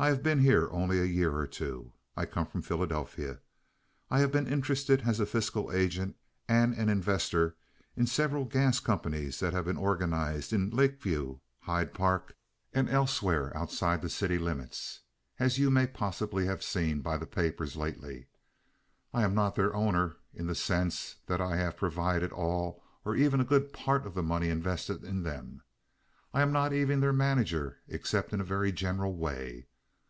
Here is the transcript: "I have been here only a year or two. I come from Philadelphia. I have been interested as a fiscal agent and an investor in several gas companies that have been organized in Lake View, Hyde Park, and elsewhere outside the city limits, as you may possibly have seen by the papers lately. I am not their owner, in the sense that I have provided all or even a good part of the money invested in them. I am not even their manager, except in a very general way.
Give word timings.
"I 0.00 0.06
have 0.10 0.22
been 0.22 0.38
here 0.38 0.68
only 0.70 1.00
a 1.00 1.04
year 1.04 1.34
or 1.36 1.48
two. 1.48 1.92
I 2.16 2.24
come 2.24 2.46
from 2.46 2.62
Philadelphia. 2.62 3.40
I 4.08 4.20
have 4.20 4.30
been 4.30 4.46
interested 4.46 5.00
as 5.02 5.18
a 5.18 5.26
fiscal 5.26 5.72
agent 5.72 6.14
and 6.48 6.72
an 6.74 6.88
investor 6.88 7.56
in 7.96 8.06
several 8.06 8.44
gas 8.44 8.78
companies 8.78 9.40
that 9.40 9.52
have 9.52 9.64
been 9.64 9.76
organized 9.76 10.52
in 10.52 10.70
Lake 10.70 11.02
View, 11.02 11.40
Hyde 11.58 11.94
Park, 11.94 12.36
and 12.72 12.88
elsewhere 12.88 13.50
outside 13.56 14.00
the 14.00 14.08
city 14.08 14.38
limits, 14.38 15.00
as 15.40 15.58
you 15.58 15.68
may 15.68 15.88
possibly 15.88 16.46
have 16.46 16.62
seen 16.62 17.00
by 17.00 17.16
the 17.16 17.26
papers 17.26 17.74
lately. 17.74 18.26
I 19.12 19.24
am 19.24 19.34
not 19.34 19.56
their 19.56 19.74
owner, 19.74 20.18
in 20.32 20.46
the 20.46 20.54
sense 20.54 21.16
that 21.26 21.40
I 21.40 21.56
have 21.56 21.76
provided 21.76 22.30
all 22.30 22.84
or 23.04 23.16
even 23.16 23.40
a 23.40 23.44
good 23.44 23.72
part 23.72 24.06
of 24.06 24.14
the 24.14 24.22
money 24.22 24.48
invested 24.48 25.02
in 25.02 25.24
them. 25.24 25.60
I 26.32 26.42
am 26.42 26.52
not 26.52 26.72
even 26.72 27.00
their 27.00 27.12
manager, 27.12 27.80
except 27.88 28.32
in 28.32 28.40
a 28.40 28.44
very 28.44 28.70
general 28.70 29.16
way. 29.16 29.64